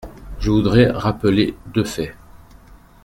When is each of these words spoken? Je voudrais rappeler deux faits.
Je 0.39 0.49
voudrais 0.49 0.89
rappeler 0.89 1.55
deux 1.75 1.83
faits. 1.83 2.15